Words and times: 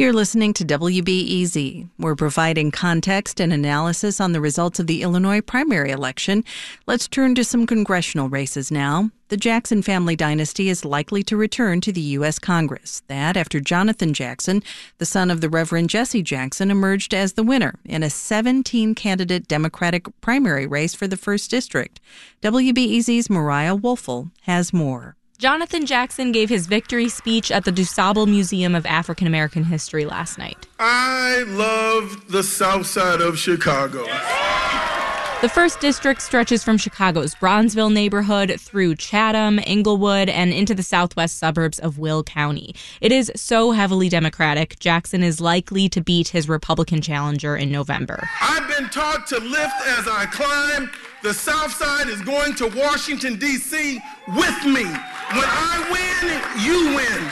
You're 0.00 0.12
listening 0.12 0.52
to 0.52 0.64
WBEZ. 0.64 1.88
We're 1.98 2.14
providing 2.14 2.70
context 2.70 3.40
and 3.40 3.52
analysis 3.52 4.20
on 4.20 4.30
the 4.30 4.40
results 4.40 4.78
of 4.78 4.86
the 4.86 5.02
Illinois 5.02 5.40
primary 5.40 5.90
election. 5.90 6.44
Let's 6.86 7.08
turn 7.08 7.34
to 7.34 7.42
some 7.42 7.66
congressional 7.66 8.28
races 8.28 8.70
now. 8.70 9.10
The 9.26 9.36
Jackson 9.36 9.82
family 9.82 10.14
dynasty 10.14 10.68
is 10.68 10.84
likely 10.84 11.24
to 11.24 11.36
return 11.36 11.80
to 11.80 11.90
the 11.90 12.00
U.S. 12.00 12.38
Congress. 12.38 13.02
That 13.08 13.36
after 13.36 13.58
Jonathan 13.58 14.14
Jackson, 14.14 14.62
the 14.98 15.04
son 15.04 15.32
of 15.32 15.40
the 15.40 15.48
Reverend 15.48 15.90
Jesse 15.90 16.22
Jackson, 16.22 16.70
emerged 16.70 17.12
as 17.12 17.32
the 17.32 17.42
winner 17.42 17.74
in 17.84 18.04
a 18.04 18.08
17 18.08 18.94
candidate 18.94 19.48
Democratic 19.48 20.06
primary 20.20 20.68
race 20.68 20.94
for 20.94 21.08
the 21.08 21.16
1st 21.16 21.48
District. 21.48 22.00
WBEZ's 22.40 23.28
Mariah 23.28 23.76
Woelfel 23.76 24.30
has 24.42 24.72
more. 24.72 25.17
Jonathan 25.38 25.86
Jackson 25.86 26.32
gave 26.32 26.48
his 26.48 26.66
victory 26.66 27.08
speech 27.08 27.52
at 27.52 27.64
the 27.64 27.70
DuSable 27.70 28.26
Museum 28.26 28.74
of 28.74 28.84
African 28.84 29.28
American 29.28 29.62
History 29.62 30.04
last 30.04 30.36
night. 30.36 30.66
I 30.80 31.44
love 31.46 32.28
the 32.28 32.42
south 32.42 32.86
side 32.86 33.20
of 33.20 33.38
Chicago. 33.38 34.04
The 35.40 35.48
first 35.48 35.78
district 35.78 36.22
stretches 36.22 36.64
from 36.64 36.76
Chicago's 36.76 37.36
Bronzeville 37.36 37.92
neighborhood 37.92 38.56
through 38.58 38.96
Chatham, 38.96 39.60
Englewood, 39.60 40.28
and 40.28 40.52
into 40.52 40.74
the 40.74 40.82
southwest 40.82 41.38
suburbs 41.38 41.78
of 41.78 42.00
Will 42.00 42.24
County. 42.24 42.74
It 43.00 43.12
is 43.12 43.30
so 43.36 43.70
heavily 43.70 44.08
Democratic, 44.08 44.80
Jackson 44.80 45.22
is 45.22 45.40
likely 45.40 45.88
to 45.90 46.00
beat 46.00 46.26
his 46.26 46.48
Republican 46.48 47.00
challenger 47.00 47.56
in 47.56 47.70
November. 47.70 48.28
I've 48.40 48.66
been 48.76 48.88
taught 48.88 49.28
to 49.28 49.38
lift 49.38 49.86
as 49.86 50.08
I 50.08 50.26
climb. 50.32 50.90
The 51.20 51.34
South 51.34 51.72
Side 51.72 52.06
is 52.06 52.20
going 52.22 52.54
to 52.54 52.68
Washington, 52.68 53.40
D.C. 53.40 54.00
with 54.28 54.64
me. 54.64 54.84
When 54.84 55.44
I 55.44 55.88
win, 55.90 56.64
you 56.64 56.94
win. 56.94 57.30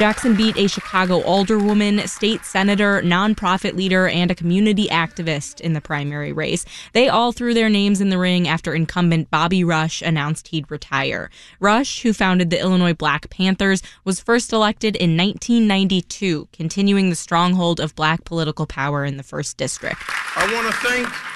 Jackson 0.00 0.34
beat 0.34 0.56
a 0.56 0.66
Chicago 0.66 1.22
alderwoman, 1.22 2.08
state 2.08 2.44
senator, 2.44 3.02
nonprofit 3.02 3.76
leader, 3.76 4.08
and 4.08 4.32
a 4.32 4.34
community 4.34 4.88
activist 4.88 5.60
in 5.60 5.74
the 5.74 5.80
primary 5.80 6.32
race. 6.32 6.64
They 6.92 7.08
all 7.08 7.30
threw 7.30 7.54
their 7.54 7.68
names 7.68 8.00
in 8.00 8.08
the 8.08 8.18
ring 8.18 8.48
after 8.48 8.74
incumbent 8.74 9.30
Bobby 9.30 9.62
Rush 9.62 10.02
announced 10.02 10.48
he'd 10.48 10.68
retire. 10.72 11.30
Rush, 11.60 12.02
who 12.02 12.12
founded 12.12 12.50
the 12.50 12.58
Illinois 12.58 12.94
Black 12.94 13.30
Panthers, 13.30 13.80
was 14.04 14.18
first 14.18 14.52
elected 14.52 14.96
in 14.96 15.16
1992, 15.16 16.48
continuing 16.52 17.10
the 17.10 17.14
stronghold 17.14 17.78
of 17.78 17.94
black 17.94 18.24
political 18.24 18.66
power 18.66 19.04
in 19.04 19.18
the 19.18 19.22
first 19.22 19.56
district. 19.56 20.02
I 20.34 20.52
want 20.52 20.66
to 20.66 20.80
thank 20.80 21.31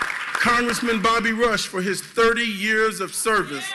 Congressman 0.46 1.02
Bobby 1.02 1.32
Rush 1.32 1.66
for 1.66 1.82
his 1.82 2.00
30 2.00 2.40
years 2.42 3.00
of 3.00 3.12
service. 3.12 3.68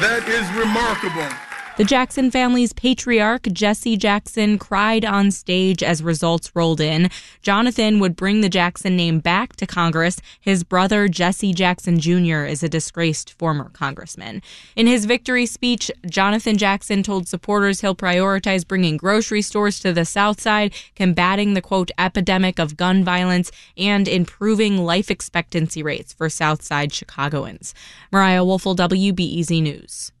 That 0.00 0.28
is 0.28 0.46
remarkable. 0.56 1.53
The 1.76 1.82
Jackson 1.82 2.30
family's 2.30 2.72
patriarch, 2.72 3.48
Jesse 3.52 3.96
Jackson, 3.96 4.58
cried 4.58 5.04
on 5.04 5.32
stage 5.32 5.82
as 5.82 6.04
results 6.04 6.52
rolled 6.54 6.80
in. 6.80 7.10
Jonathan 7.42 7.98
would 7.98 8.14
bring 8.14 8.42
the 8.42 8.48
Jackson 8.48 8.94
name 8.94 9.18
back 9.18 9.56
to 9.56 9.66
Congress. 9.66 10.20
His 10.40 10.62
brother, 10.62 11.08
Jesse 11.08 11.52
Jackson 11.52 11.98
Jr., 11.98 12.44
is 12.44 12.62
a 12.62 12.68
disgraced 12.68 13.32
former 13.32 13.70
congressman. 13.70 14.40
In 14.76 14.86
his 14.86 15.04
victory 15.04 15.46
speech, 15.46 15.90
Jonathan 16.08 16.56
Jackson 16.58 17.02
told 17.02 17.26
supporters 17.26 17.80
he'll 17.80 17.96
prioritize 17.96 18.64
bringing 18.64 18.96
grocery 18.96 19.42
stores 19.42 19.80
to 19.80 19.92
the 19.92 20.04
South 20.04 20.40
Side, 20.40 20.72
combating 20.94 21.54
the 21.54 21.60
quote 21.60 21.90
epidemic 21.98 22.60
of 22.60 22.76
gun 22.76 23.02
violence, 23.02 23.50
and 23.76 24.06
improving 24.06 24.78
life 24.78 25.10
expectancy 25.10 25.82
rates 25.82 26.12
for 26.12 26.28
South 26.28 26.62
Side 26.62 26.92
Chicagoans. 26.92 27.74
Mariah 28.12 28.42
Woelfel, 28.44 28.76
WBEZ 28.76 29.60
News. 29.60 30.12